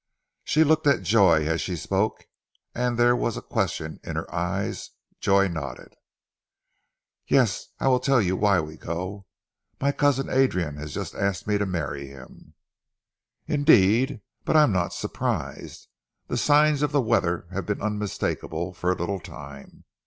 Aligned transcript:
She 0.43 0.63
looked 0.63 0.87
at 0.87 1.03
Joy, 1.03 1.45
as 1.45 1.61
she 1.61 1.75
spoke, 1.75 2.23
and 2.73 2.97
there 2.97 3.15
was 3.15 3.37
a 3.37 3.39
question 3.43 3.99
in 4.03 4.15
her 4.15 4.25
eyes. 4.33 4.89
Joy 5.19 5.47
nodded. 5.47 5.93
"Yes, 7.27 7.67
I 7.79 7.87
will 7.87 7.99
tell 7.99 8.19
you 8.19 8.35
why 8.35 8.61
we 8.61 8.77
go. 8.77 9.27
My 9.79 9.91
cousin 9.91 10.27
Adrian 10.27 10.77
has 10.77 10.91
just 10.95 11.13
asked 11.13 11.45
me 11.45 11.59
to 11.59 11.67
marry 11.67 12.07
him" 12.07 12.55
"Indeed! 13.45 14.21
But 14.43 14.55
I 14.55 14.63
am 14.63 14.71
not 14.71 14.91
surprised. 14.91 15.87
The 16.25 16.35
signs 16.35 16.81
of 16.81 16.91
the 16.91 16.99
weather 17.01 17.45
have 17.53 17.67
been 17.67 17.79
unmistakable 17.79 18.73
for 18.73 18.91
a 18.91 18.95
little 18.97 19.19
time. 19.19 19.83